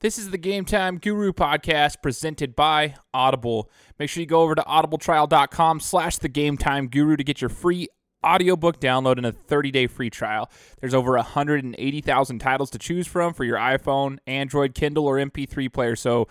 [0.00, 3.70] This is the Game Time Guru podcast presented by Audible.
[3.98, 7.48] Make sure you go over to audibletrial.com slash the Game Time Guru to get your
[7.48, 7.88] free
[8.22, 10.50] audiobook download and a 30-day free trial.
[10.80, 15.96] There's over 180,000 titles to choose from for your iPhone, Android, Kindle, or MP3 player.
[15.96, 16.28] So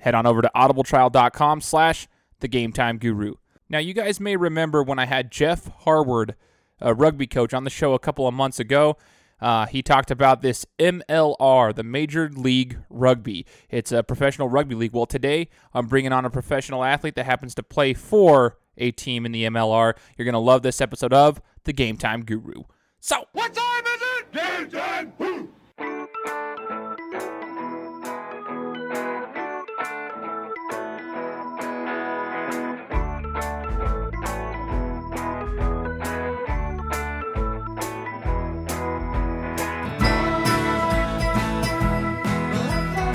[0.00, 2.08] head on over to audibletrial.com slash
[2.40, 3.34] the Game Time Guru.
[3.68, 6.34] Now, you guys may remember when I had Jeff Harward,
[6.80, 8.96] a rugby coach, on the show a couple of months ago.
[9.42, 13.44] Uh, he talked about this MLR, the Major League Rugby.
[13.68, 14.92] It's a professional rugby league.
[14.92, 19.26] Well, today I'm bringing on a professional athlete that happens to play for a team
[19.26, 19.94] in the MLR.
[20.16, 22.62] You're going to love this episode of The Game Time Guru.
[23.00, 24.32] So, What time is it?
[24.32, 25.12] Game time!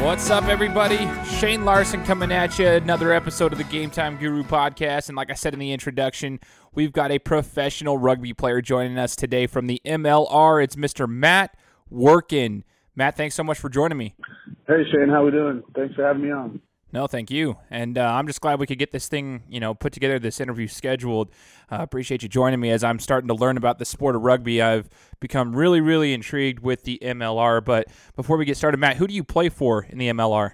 [0.08, 1.00] What's up, everybody?
[1.26, 2.66] Shane Larson coming at you.
[2.66, 5.10] Another episode of the Game Time Guru podcast.
[5.10, 6.40] And like I said in the introduction,
[6.74, 10.64] we've got a professional rugby player joining us today from the MLR.
[10.64, 11.10] It's Mr.
[11.10, 11.58] Matt
[11.92, 12.64] Wirken.
[12.96, 14.16] Matt, thanks so much for joining me.
[14.66, 15.62] Hey Shane, how we doing?
[15.76, 16.62] Thanks for having me on.
[16.98, 17.58] No, thank you.
[17.70, 20.40] And uh, I'm just glad we could get this thing, you know, put together, this
[20.40, 21.30] interview scheduled.
[21.72, 24.64] Uh, appreciate you joining me as I'm starting to learn about the sport of rugby.
[24.64, 24.90] I've
[25.20, 27.64] become really, really intrigued with the MLR.
[27.64, 30.54] But before we get started, Matt, who do you play for in the MLR?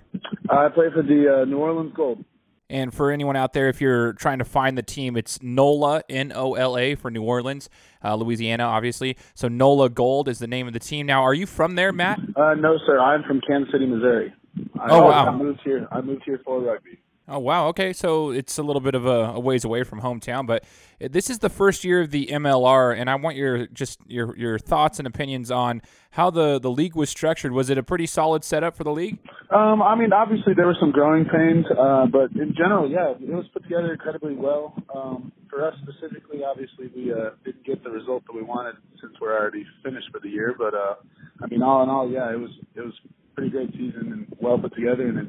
[0.49, 2.25] I play for the uh, New Orleans Gold.
[2.69, 6.33] And for anyone out there, if you're trying to find the team, it's NOLA, N
[6.35, 7.69] O L A, for New Orleans,
[8.03, 9.15] uh, Louisiana, obviously.
[9.33, 11.05] So NOLA Gold is the name of the team.
[11.05, 12.19] Now, are you from there, Matt?
[12.35, 12.99] Uh, no, sir.
[12.99, 14.33] I'm from Kansas City, Missouri.
[14.79, 15.27] I, Oh, wow.
[15.27, 15.87] I moved here.
[15.91, 16.99] I moved here for rugby.
[17.25, 20.45] Oh wow, okay, so it's a little bit of a, a ways away from hometown,
[20.45, 20.65] but
[20.99, 24.59] this is the first year of the MLR, and I want your just your your
[24.59, 27.53] thoughts and opinions on how the the league was structured.
[27.53, 29.19] Was it a pretty solid setup for the league?
[29.51, 33.33] Um, I mean, obviously there were some growing pains, uh, but in general, yeah, it
[33.33, 34.75] was put together incredibly well.
[34.93, 39.13] Um, for us specifically, obviously we uh, didn't get the result that we wanted since
[39.21, 40.53] we're already finished for the year.
[40.57, 40.95] But uh,
[41.41, 42.93] I mean, all in all, yeah, it was it was
[43.33, 45.27] pretty great season and well put together, and it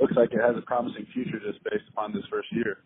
[0.00, 2.78] looks like it has a promising future just based upon this first year.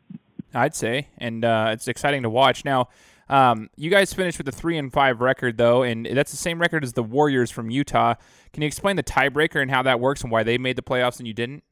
[0.54, 2.64] I'd say, and uh, it's exciting to watch.
[2.64, 2.88] Now,
[3.28, 6.60] um, you guys finished with a three and five record though, and that's the same
[6.60, 8.14] record as the Warriors from Utah.
[8.52, 11.18] Can you explain the tiebreaker and how that works and why they made the playoffs
[11.18, 11.62] and you didn't?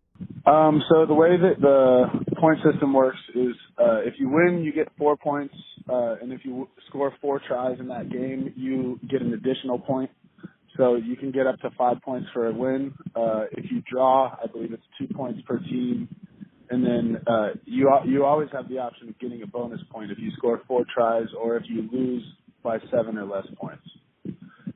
[0.47, 4.73] Um, so the way that the point system works is uh, if you win, you
[4.73, 5.55] get four points,
[5.89, 9.79] uh, and if you w- score four tries in that game, you get an additional
[9.79, 10.11] point.
[10.77, 12.95] So you can get up to five points for a win.
[13.15, 16.09] Uh, if you draw, I believe it's two points per team,
[16.71, 20.19] and then uh, you you always have the option of getting a bonus point if
[20.19, 22.23] you score four tries or if you lose
[22.63, 23.83] by seven or less points.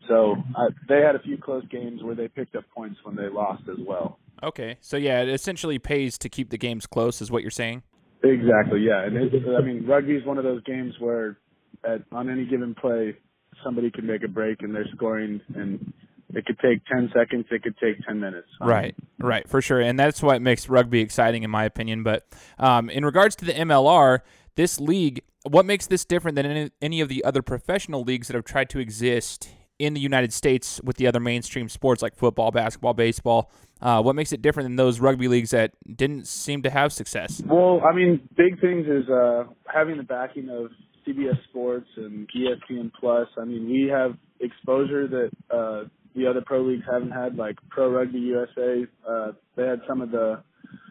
[0.09, 3.29] So uh, they had a few close games where they picked up points when they
[3.29, 4.19] lost as well.
[4.43, 7.83] Okay, so yeah, it essentially pays to keep the games close, is what you're saying.
[8.23, 9.05] Exactly, yeah.
[9.05, 11.39] And I mean, rugby is one of those games where,
[11.85, 13.17] at, on any given play,
[13.65, 15.93] somebody can make a break and they're scoring, and
[16.35, 18.49] it could take ten seconds, it could take ten minutes.
[18.61, 22.03] Right, right, for sure, and that's what makes rugby exciting, in my opinion.
[22.03, 22.27] But
[22.59, 24.21] um, in regards to the MLR,
[24.57, 28.35] this league, what makes this different than any, any of the other professional leagues that
[28.35, 29.49] have tried to exist
[29.79, 33.51] in the United States with the other mainstream sports like football, basketball, baseball?
[33.81, 37.43] Uh, what makes it different than those rugby leagues that didn't seem to have success?
[37.45, 40.71] Well, I mean, big things is uh, having the backing of
[41.07, 43.29] CBS Sports and ESPN Plus.
[43.39, 47.91] I mean, we have exposure that uh, the other pro leagues haven't had, like Pro
[47.91, 48.87] Rugby USA.
[49.09, 50.43] Uh, they had some of the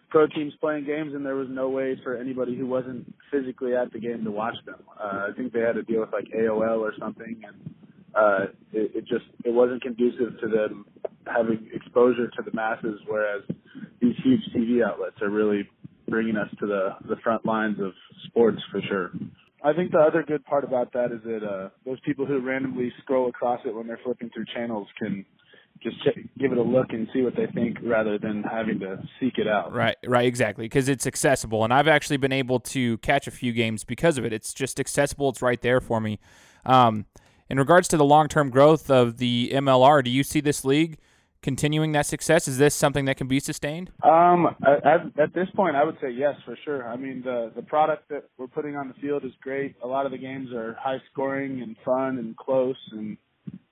[0.10, 3.92] pro teams playing games, and there was no way for anybody who wasn't physically at
[3.92, 4.80] the game to watch them.
[5.00, 7.76] Uh, I think they had to deal with like AOL or something, and
[8.14, 10.86] uh, it, it just it wasn't conducive to them
[11.26, 13.00] having exposure to the masses.
[13.08, 13.44] Whereas
[14.02, 15.68] these huge TV outlets are really
[16.08, 17.94] bringing us to the the front lines of
[18.28, 19.12] sports for sure.
[19.64, 22.92] I think the other good part about that is that uh, those people who randomly
[23.02, 25.26] scroll across it when they're flipping through channels can
[25.82, 25.96] just
[26.38, 29.48] give it a look and see what they think rather than having to seek it
[29.48, 29.74] out.
[29.74, 33.54] Right, right, exactly, because it's accessible, and I've actually been able to catch a few
[33.54, 34.34] games because of it.
[34.34, 36.20] It's just accessible; it's right there for me.
[36.66, 37.06] Um,
[37.50, 40.98] in regards to the long-term growth of the MLR, do you see this league
[41.44, 42.48] continuing that success?
[42.48, 43.92] Is this something that can be sustained?
[44.02, 46.88] Um, at, at this point, I would say yes for sure.
[46.88, 49.76] I mean, the the product that we're putting on the field is great.
[49.84, 53.18] A lot of the games are high scoring and fun and close, and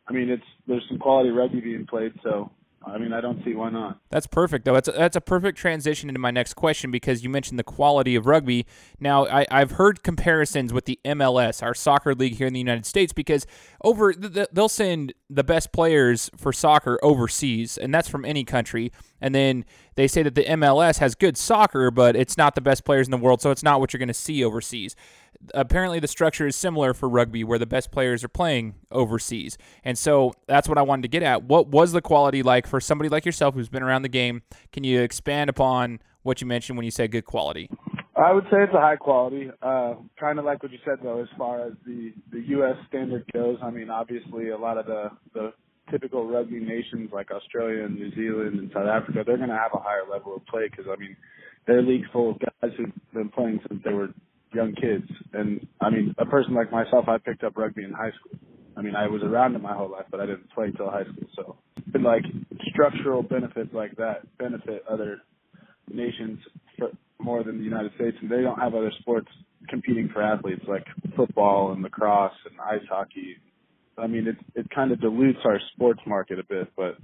[0.08, 2.14] I mean, it's there's some quality rugby being played.
[2.22, 2.52] So,
[2.84, 4.00] I mean, I don't see why not.
[4.10, 4.74] That's perfect, though.
[4.74, 8.16] That's a, that's a perfect transition into my next question because you mentioned the quality
[8.16, 8.66] of rugby.
[9.00, 12.88] Now, I, I've heard comparisons with the MLS, our soccer league here in the United
[12.88, 13.46] States, because
[13.84, 18.92] over the, they'll send the best players for soccer overseas, and that's from any country.
[19.22, 19.64] And then
[19.96, 23.12] they say that the MLS has good soccer, but it's not the best players in
[23.12, 24.96] the world, so it's not what you're going to see overseas.
[25.54, 29.58] Apparently, the structure is similar for rugby, where the best players are playing overseas.
[29.84, 31.44] And so that's what I wanted to get at.
[31.44, 34.44] What was the quality like for somebody like yourself who's been around the game?
[34.72, 37.70] Can you expand upon what you mentioned when you said good quality?
[38.16, 39.50] I would say it's a high quality.
[39.62, 42.76] Uh, kind of like what you said though, as far as the the U.S.
[42.88, 43.58] standard goes.
[43.64, 45.54] I mean, obviously, a lot of the the
[45.90, 49.72] typical rugby nations like Australia and New Zealand and South Africa, they're going to have
[49.74, 51.16] a higher level of play because I mean,
[51.68, 54.10] their league's full of guys who've been playing since they were
[54.54, 55.10] young kids.
[55.34, 58.40] And I mean, a person like myself, I picked up rugby in high school.
[58.76, 61.04] I mean, I was around it my whole life, but I didn't play till high
[61.04, 61.28] school.
[61.36, 61.58] So,
[61.94, 62.24] and like
[62.72, 65.22] structural benefits like that benefit other
[65.92, 66.40] nations
[66.78, 66.90] for,
[67.20, 69.28] more than the United States, and they don't have other sports
[69.70, 73.36] competing for athletes like football and lacrosse and ice hockey.
[73.98, 76.98] I mean, it it kind of dilutes our sports market a bit, but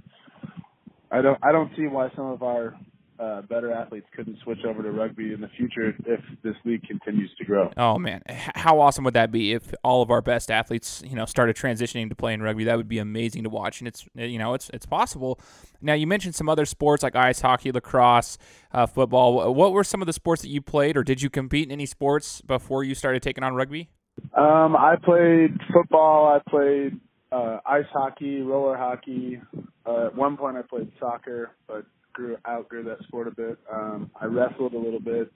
[1.10, 2.74] I don't I don't see why some of our
[3.18, 7.30] uh, better athletes couldn't switch over to rugby in the future if this league continues
[7.38, 7.70] to grow.
[7.76, 11.24] Oh man, how awesome would that be if all of our best athletes, you know,
[11.24, 12.64] started transitioning to playing rugby?
[12.64, 15.40] That would be amazing to watch, and it's you know it's it's possible.
[15.80, 18.38] Now you mentioned some other sports like ice hockey, lacrosse,
[18.72, 19.52] uh, football.
[19.52, 21.86] What were some of the sports that you played, or did you compete in any
[21.86, 23.90] sports before you started taking on rugby?
[24.36, 26.26] Um, I played football.
[26.26, 27.00] I played
[27.32, 29.40] uh, ice hockey, roller hockey.
[29.86, 31.84] Uh, at one point, I played soccer, but
[32.18, 33.56] grew outgrew that sport a bit.
[33.72, 35.32] Um, I wrestled a little bit.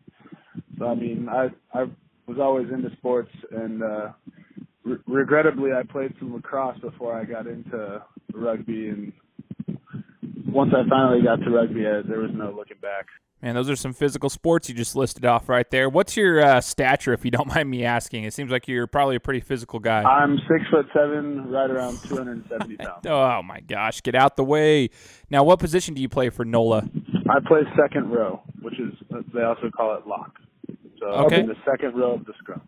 [0.79, 1.85] So I mean, I I
[2.27, 4.09] was always into sports, and uh,
[4.85, 8.03] re- regrettably, I played some lacrosse before I got into
[8.35, 8.89] rugby.
[8.89, 9.13] And
[10.49, 13.07] once I finally got to rugby, I, there was no looking back.
[13.43, 15.89] Man, those are some physical sports you just listed off right there.
[15.89, 18.23] What's your uh, stature, if you don't mind me asking?
[18.23, 20.03] It seems like you're probably a pretty physical guy.
[20.05, 23.07] I'm six foot seven, right around 270 pounds.
[23.07, 24.91] oh my gosh, get out the way!
[25.29, 26.89] Now, what position do you play for NOLA?
[27.29, 28.95] I play second row, which is
[29.35, 30.39] they also call it lock.
[31.01, 31.37] So okay.
[31.37, 32.63] I'm in the second row of the scrum.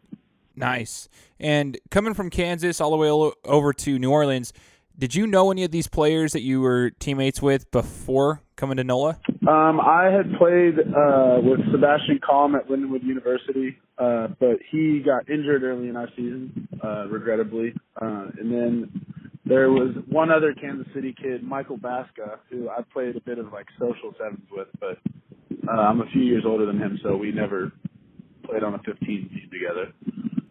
[0.57, 1.09] Nice.
[1.39, 4.53] And coming from Kansas all the way over to New Orleans,
[4.99, 8.85] did you know any of these players that you were teammates with before coming to
[8.85, 9.19] NOLA?
[9.47, 15.29] Um, I had played uh, with Sebastian Kalm at Lindenwood University, uh, but he got
[15.29, 17.75] injured early in our season, uh, regrettably.
[18.01, 19.07] Uh, and then
[19.45, 23.53] there was one other Kansas City kid, Michael Baska, who I played a bit of
[23.53, 24.99] like social sevens with, but
[25.69, 27.73] uh, I'm a few years older than him, so we never
[28.45, 29.93] played on a 15 team together.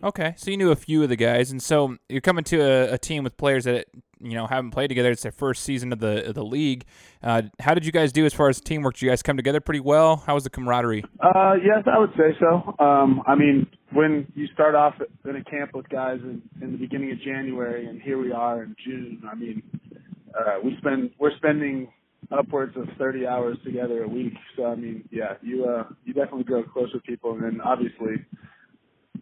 [0.04, 2.94] Okay, so you knew a few of the guys, and so you're coming to a,
[2.94, 3.88] a team with players that
[4.24, 5.12] you know haven't played together.
[5.12, 6.86] It's their first season of the of the league.
[7.22, 8.96] Uh, how did you guys do as far as teamwork?
[8.96, 10.18] Did you guys come together pretty well?
[10.18, 11.04] How was the camaraderie?
[11.20, 12.76] Uh, yes, I would say so.
[12.84, 16.78] Um, I mean, when you start off in a camp with guys in, in the
[16.78, 19.22] beginning of January, and here we are in June.
[19.30, 19.62] I mean,
[20.38, 21.92] uh, we spend we're spending
[22.32, 24.34] upwards of 30 hours together a week.
[24.58, 28.26] So I mean, yeah, you uh, you definitely grow close with people, and then obviously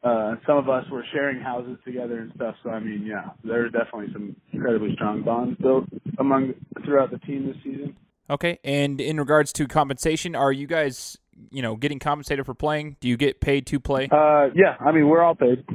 [0.03, 2.55] uh, some of us were sharing houses together and stuff.
[2.63, 5.85] So I mean, yeah, there are definitely some incredibly strong bonds built
[6.19, 6.53] among
[6.85, 7.95] throughout the team this season.
[8.29, 11.17] Okay, and in regards to compensation, are you guys,
[11.49, 12.95] you know, getting compensated for playing?
[13.01, 14.07] Do you get paid to play?
[14.11, 15.65] Uh, yeah, I mean, we're all paid.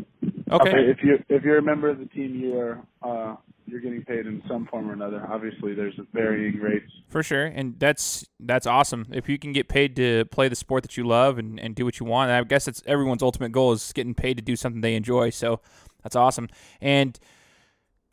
[0.50, 0.70] Okay.
[0.70, 3.36] If you if you're a member of the team, you are uh,
[3.66, 5.26] you're getting paid in some form or another.
[5.28, 6.90] Obviously, there's varying rates.
[7.08, 9.06] For sure, and that's that's awesome.
[9.12, 11.84] If you can get paid to play the sport that you love and, and do
[11.84, 14.80] what you want, I guess that's everyone's ultimate goal is getting paid to do something
[14.80, 15.30] they enjoy.
[15.30, 15.60] So
[16.02, 16.48] that's awesome.
[16.80, 17.18] And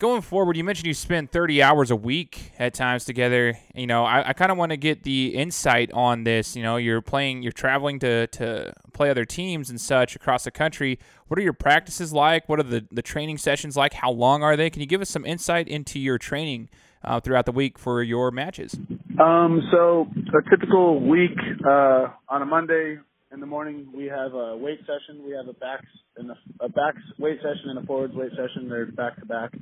[0.04, 3.58] going forward, you mentioned you spend 30 hours a week at times together.
[3.74, 6.54] You know, I, I kind of want to get the insight on this.
[6.54, 10.50] You know, you're playing, you're traveling to, to play other teams and such across the
[10.50, 10.98] country.
[11.28, 12.46] What are your practices like?
[12.50, 13.94] What are the, the training sessions like?
[13.94, 14.68] How long are they?
[14.68, 16.68] Can you give us some insight into your training
[17.02, 18.74] uh, throughout the week for your matches?
[19.18, 20.06] Um, so
[20.36, 22.98] a typical week uh, on a Monday
[23.32, 25.24] in the morning, we have a weight session.
[25.24, 25.86] We have a backs
[26.18, 28.68] a, a backs weight session and a forwards weight session.
[28.68, 29.54] They're back to back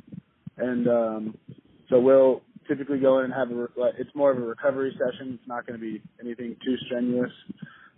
[0.57, 1.39] and um,
[1.89, 3.67] so we'll typically go in and have a.
[3.99, 5.39] It's more of a recovery session.
[5.39, 7.33] It's not going to be anything too strenuous.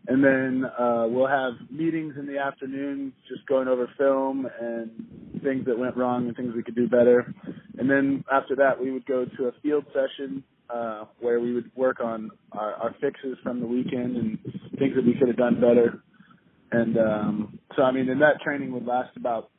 [0.06, 4.90] And then uh, we'll have meetings in the afternoon, just going over film and
[5.42, 7.32] things that went wrong and things we could do better.
[7.78, 11.70] And then after that, we would go to a field session uh, where we would
[11.74, 14.38] work on our, our fixes from the weekend and
[14.78, 16.02] things that we could have done better.
[16.70, 19.50] And um, so, I mean, and that training would last about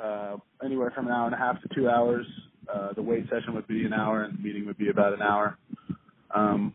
[0.00, 2.26] uh, anywhere from an hour and a half to two hours.
[2.72, 5.22] Uh, the weight session would be an hour, and the meeting would be about an
[5.22, 5.58] hour.
[6.34, 6.74] Um,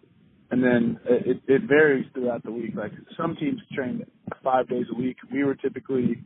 [0.51, 2.73] and then it, it varies throughout the week.
[2.75, 4.05] Like some teams train
[4.43, 5.17] five days a week.
[5.31, 6.23] We were typically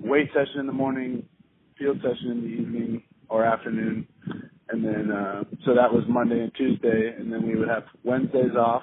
[0.00, 1.26] weight session in the morning,
[1.78, 4.06] field session in the evening or afternoon,
[4.68, 8.54] and then uh, so that was Monday and Tuesday, and then we would have Wednesdays
[8.58, 8.82] off,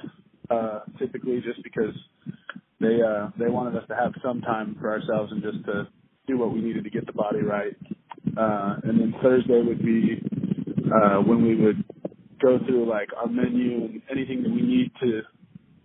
[0.49, 1.93] uh, typically, just because
[2.79, 5.87] they uh, they wanted us to have some time for ourselves and just to
[6.31, 7.75] do what we needed to get the body right.
[8.37, 10.21] Uh, and then Thursday would be
[10.93, 11.83] uh, when we would
[12.41, 15.21] go through like our menu and anything that we need to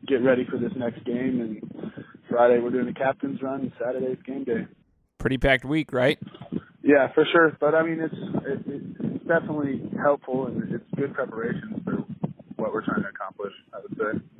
[0.06, 1.40] get ready for this next game.
[1.40, 4.66] And Friday we're doing a captain's run, and Saturday's game day.
[5.18, 6.18] Pretty packed week, right?
[6.82, 7.56] Yeah, for sure.
[7.60, 8.14] But I mean, it's
[8.46, 11.96] it, it's definitely helpful and it's good preparation for
[12.56, 13.52] what we're trying to accomplish.
[13.74, 14.35] I would say.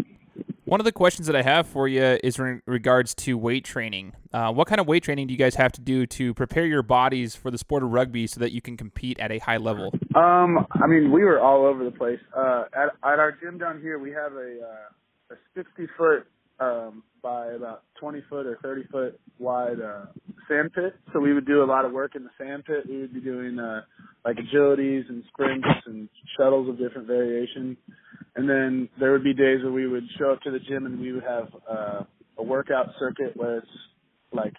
[0.66, 4.14] One of the questions that I have for you is in regards to weight training.
[4.32, 6.82] Uh, what kind of weight training do you guys have to do to prepare your
[6.82, 9.92] bodies for the sport of rugby so that you can compete at a high level?
[10.16, 12.18] Um, I mean, we were all over the place.
[12.37, 16.26] Uh, at at our gym down here, we have a uh, a 60 foot
[16.58, 20.06] um, by about 20 foot or 30 foot wide uh,
[20.49, 20.96] sand pit.
[21.12, 22.88] So we would do a lot of work in the sand pit.
[22.88, 23.82] We would be doing uh,
[24.25, 27.76] like agilities and sprints and shuttles of different variation.
[28.37, 31.00] And then there would be days where we would show up to the gym and
[31.00, 32.02] we would have uh,
[32.38, 33.66] a workout circuit where it's
[34.33, 34.52] like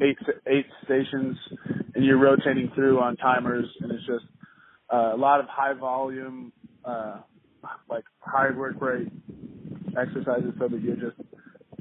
[0.00, 1.36] eight eight stations
[1.94, 4.24] and you're rotating through on timers and it's just
[4.92, 6.52] uh, a lot of high volume,
[6.84, 7.18] uh,
[7.90, 9.08] like high work rate
[10.00, 11.16] exercises so that you're just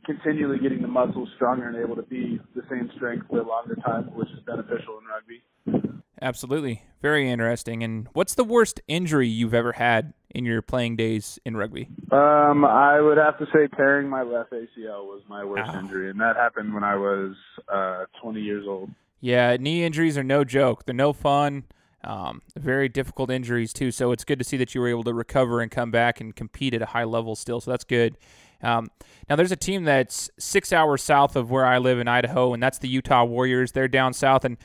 [0.06, 3.75] continually getting the muscles stronger and able to be the same strength for a longer
[3.86, 5.94] time, which is beneficial in rugby.
[6.22, 6.82] Absolutely.
[7.01, 7.84] Very interesting.
[7.84, 11.89] And what's the worst injury you've ever had in your playing days in rugby?
[12.12, 15.79] Um, I would have to say tearing my left ACL was my worst Ow.
[15.79, 17.36] injury, and that happened when I was
[17.72, 18.89] uh, 20 years old.
[19.19, 20.86] Yeah, knee injuries are no joke.
[20.86, 21.63] They're no fun.
[22.03, 23.91] Um, very difficult injuries too.
[23.91, 26.36] So it's good to see that you were able to recover and come back and
[26.36, 27.60] compete at a high level still.
[27.60, 28.17] So that's good.
[28.62, 28.89] Um,
[29.29, 32.62] now there's a team that's six hours south of where I live in Idaho, and
[32.62, 33.72] that's the Utah Warriors.
[33.72, 34.57] They're down south, and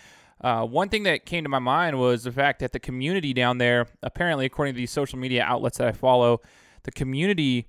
[0.42, 3.58] uh, one thing that came to my mind was the fact that the community down
[3.58, 6.40] there, apparently, according to these social media outlets that I follow,
[6.82, 7.68] the community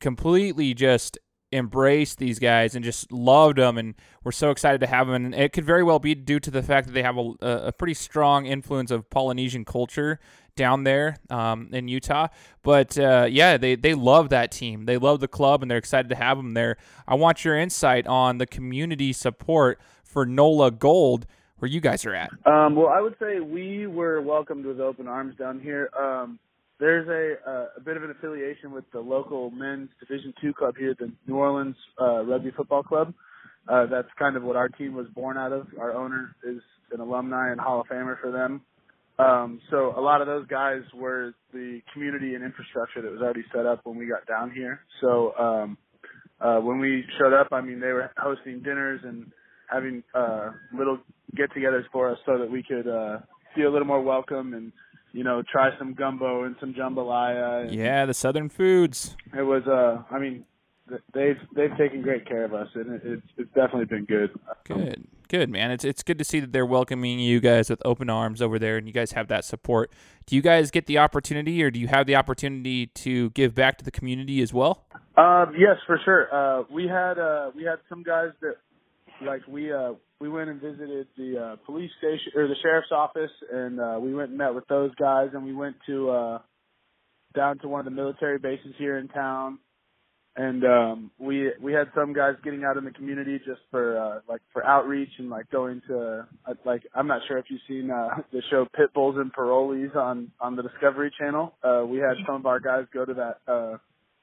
[0.00, 1.18] completely just
[1.52, 5.26] embraced these guys and just loved them and were so excited to have them.
[5.26, 7.72] And it could very well be due to the fact that they have a, a
[7.72, 10.18] pretty strong influence of Polynesian culture
[10.56, 12.28] down there um, in Utah.
[12.62, 14.86] But uh, yeah, they, they love that team.
[14.86, 16.76] They love the club and they're excited to have them there.
[17.06, 21.26] I want your insight on the community support for NOLA Gold
[21.58, 22.30] where you guys are at?
[22.44, 25.90] Um, well, I would say we were welcomed with open arms down here.
[25.98, 26.38] Um,
[26.78, 30.74] there's a, uh, a bit of an affiliation with the local men's Division two club
[30.78, 33.14] here, the New Orleans uh, Rugby Football Club.
[33.68, 35.66] Uh, that's kind of what our team was born out of.
[35.80, 36.60] Our owner is
[36.92, 38.60] an alumni and Hall of Famer for them.
[39.18, 43.44] Um, so a lot of those guys were the community and infrastructure that was already
[43.54, 44.80] set up when we got down here.
[45.00, 45.78] So um,
[46.40, 49.32] uh, when we showed up, I mean, they were hosting dinners and
[49.70, 50.98] having uh, little
[51.34, 53.18] get-togethers for us so that we could uh,
[53.54, 54.72] feel a little more welcome and
[55.12, 57.66] you know try some gumbo and some jambalaya.
[57.66, 59.16] And yeah, the southern foods.
[59.36, 59.66] It was.
[59.66, 60.44] Uh, I mean,
[61.14, 64.30] they've they've taken great care of us, and it, it's it's definitely been good.
[64.64, 65.70] Good, good man.
[65.70, 68.76] It's it's good to see that they're welcoming you guys with open arms over there,
[68.76, 69.90] and you guys have that support.
[70.26, 73.78] Do you guys get the opportunity, or do you have the opportunity to give back
[73.78, 74.84] to the community as well?
[75.16, 76.28] Uh, yes, for sure.
[76.32, 78.56] Uh, we had uh, we had some guys that
[79.24, 83.30] like we uh we went and visited the uh police station or the sheriff's office
[83.52, 86.38] and uh we went and met with those guys and we went to uh
[87.34, 89.58] down to one of the military bases here in town
[90.36, 94.20] and um we we had some guys getting out in the community just for uh
[94.28, 97.90] like for outreach and like going to uh, like I'm not sure if you've seen
[97.90, 101.54] uh the show Pit Bulls and Parolees on on the Discovery Channel.
[101.62, 103.76] Uh we had some of our guys go to that uh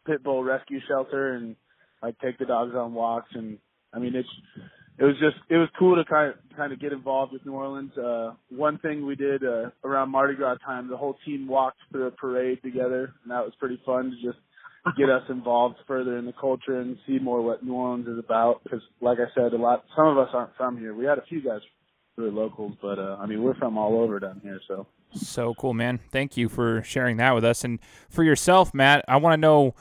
[0.05, 1.55] pit bull rescue shelter and
[2.01, 3.57] like take the dogs on walks and
[3.93, 4.29] I mean it's
[4.97, 7.53] it was just it was cool to kind of kind of get involved with New
[7.53, 7.97] Orleans.
[7.97, 12.07] Uh, one thing we did uh, around Mardi Gras time, the whole team walked through
[12.07, 14.37] a parade together, and that was pretty fun to just
[14.97, 18.61] get us involved further in the culture and see more what New Orleans is about.
[18.63, 20.93] Because, like I said, a lot some of us aren't from here.
[20.93, 21.61] We had a few guys
[22.15, 24.59] who are locals, but uh, I mean we're from all over down here.
[24.67, 25.99] So so cool, man.
[26.11, 27.63] Thank you for sharing that with us.
[27.63, 29.73] And for yourself, Matt, I want to know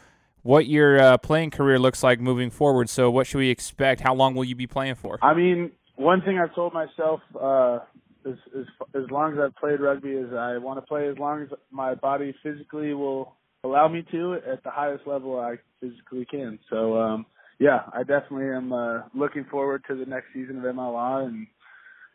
[0.43, 2.89] what your uh, playing career looks like moving forward.
[2.91, 4.01] So, what should we expect?
[4.01, 5.19] How long will you be playing for?
[5.23, 7.81] I mean, one thing I've told myself uh,
[8.25, 11.43] is, is as long as I've played rugby is I want to play as long
[11.43, 13.35] as my body physically will
[13.65, 16.59] allow me to at the highest level I physically can.
[16.69, 17.27] So, um,
[17.59, 21.47] yeah, I definitely am uh, looking forward to the next season of MLR and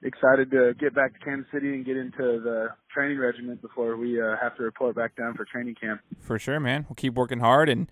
[0.03, 4.21] excited to get back to Kansas City and get into the training regiment before we
[4.21, 6.01] uh, have to report back down for training camp.
[6.19, 6.85] For sure, man.
[6.89, 7.89] We'll keep working hard and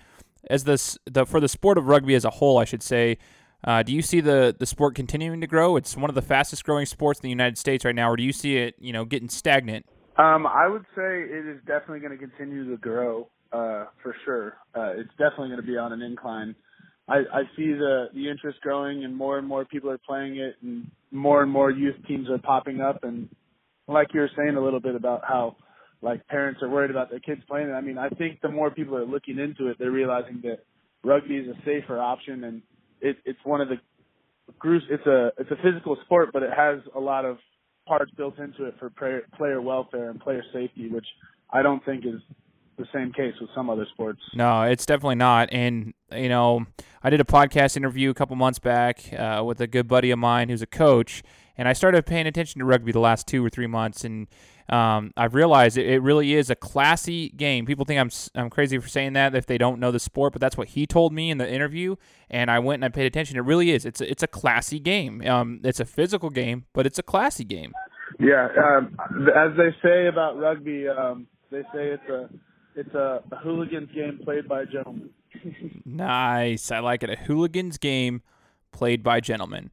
[0.49, 3.17] as this the for the sport of rugby as a whole, I should say.
[3.63, 5.75] Uh, do you see the, the sport continuing to grow?
[5.75, 8.21] It's one of the fastest growing sports in the United States right now, or do
[8.21, 9.87] you see it, you know, getting stagnant?
[10.17, 13.27] Um, I would say it is definitely going to continue to grow.
[13.55, 14.57] uh, for sure.
[14.75, 16.55] Uh, it's definitely going to be on an incline.
[17.07, 20.55] I, I see the the interest growing, and more and more people are playing it,
[20.61, 23.03] and more and more youth teams are popping up.
[23.03, 23.29] And
[23.87, 25.55] like you were saying a little bit about how
[26.01, 27.73] like parents are worried about their kids playing it.
[27.73, 30.59] I mean, I think the more people are looking into it, they're realizing that
[31.03, 32.61] rugby is a safer option, and
[33.01, 33.75] it, it's one of the.
[34.63, 37.37] It's a it's a physical sport, but it has a lot of
[37.87, 41.05] parts built into it for player, player welfare and player safety, which
[41.51, 42.21] I don't think is
[42.77, 44.19] the same case with some other sports.
[44.33, 45.49] No, it's definitely not.
[45.51, 46.65] And you know,
[47.03, 50.19] I did a podcast interview a couple months back uh, with a good buddy of
[50.19, 51.23] mine who's a coach,
[51.57, 54.27] and I started paying attention to rugby the last two or three months, and
[54.69, 57.65] um, I've realized it, it, really is a classy game.
[57.65, 60.41] People think I'm I'm crazy for saying that if they don't know the sport, but
[60.41, 61.95] that's what he told me in the interview,
[62.31, 63.37] and I went and I paid attention.
[63.37, 63.85] It really is.
[63.85, 65.21] It's a, it's a classy game.
[65.27, 67.73] Um, it's a physical game, but it's a classy game.
[68.19, 68.97] Yeah, um,
[69.35, 72.29] as they say about rugby, um, they say it's a
[72.75, 75.11] it's a, a hooligans game played by gentlemen.
[75.85, 77.09] nice, I like it.
[77.11, 78.23] A hooligans game
[78.71, 79.69] played by gentlemen.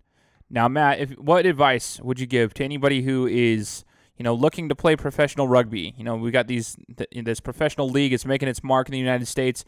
[0.50, 3.84] Now, Matt, if, what advice would you give to anybody who is
[4.16, 5.94] you know, looking to play professional rugby.
[5.96, 8.98] You know, we got these th- this professional league is making its mark in the
[8.98, 9.64] United States.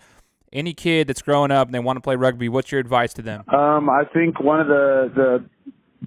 [0.53, 3.23] Any kid that's growing up and they want to play rugby, what's your advice to
[3.23, 3.45] them?
[3.49, 5.45] Um, I think one of the the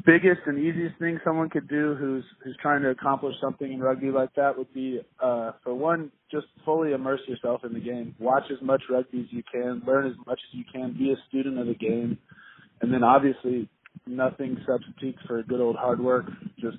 [0.06, 4.12] biggest and easiest thing someone could do who's who's trying to accomplish something in rugby
[4.12, 8.15] like that would be uh, for one, just fully immerse yourself in the game.
[8.20, 11.15] Watch as much rugby as you can, learn as much as you can, be a
[11.27, 12.17] student of the game,
[12.82, 13.67] and then obviously
[14.06, 16.25] nothing substitutes for good old hard work.
[16.60, 16.77] Just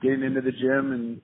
[0.00, 1.20] getting into the gym and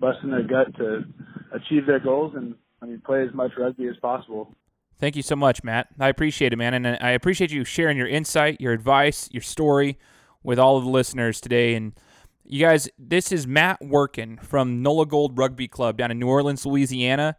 [0.00, 1.04] busting their gut to
[1.52, 4.54] achieve their goals and I mean play as much rugby as possible.
[4.98, 5.88] Thank you so much, Matt.
[6.00, 9.98] I appreciate it, man, and I appreciate you sharing your insight, your advice, your story
[10.42, 11.74] with all of the listeners today.
[11.74, 11.92] And
[12.44, 16.64] you guys, this is Matt Wirken from NOLA Gold Rugby Club down in New Orleans,
[16.64, 17.36] Louisiana,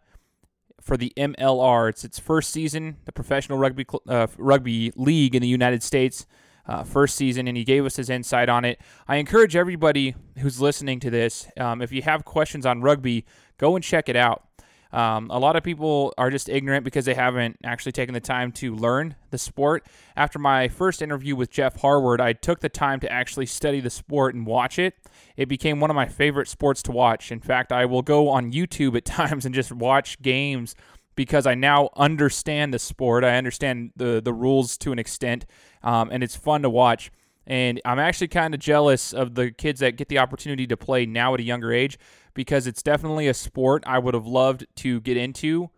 [0.80, 1.88] for the MLR.
[1.88, 6.26] It's its first season, the professional rugby uh, rugby league in the United States
[6.68, 8.80] uh, first season, and he gave us his insight on it.
[9.06, 13.24] I encourage everybody who's listening to this, um, if you have questions on rugby,
[13.56, 14.44] go and check it out.
[14.90, 18.52] Um, a lot of people are just ignorant because they haven't actually taken the time
[18.52, 19.86] to learn the sport.
[20.16, 23.90] After my first interview with Jeff Harward, I took the time to actually study the
[23.90, 24.94] sport and watch it.
[25.36, 27.30] It became one of my favorite sports to watch.
[27.30, 30.74] In fact, I will go on YouTube at times and just watch games
[31.18, 33.24] because I now understand the sport.
[33.24, 35.46] I understand the the rules to an extent,
[35.82, 37.10] um, and it's fun to watch.
[37.44, 41.06] And I'm actually kind of jealous of the kids that get the opportunity to play
[41.06, 41.98] now at a younger age
[42.34, 45.70] because it's definitely a sport I would have loved to get into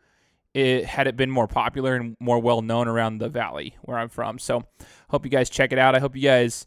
[0.52, 4.10] it had it been more popular and more well known around the valley where I'm
[4.10, 4.38] from.
[4.38, 4.64] So,
[5.08, 5.94] hope you guys check it out.
[5.94, 6.66] I hope you guys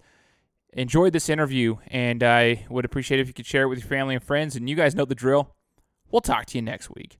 [0.72, 4.16] enjoyed this interview, and I would appreciate if you could share it with your family
[4.16, 4.56] and friends.
[4.56, 5.54] And you guys know the drill.
[6.10, 7.20] We'll talk to you next week.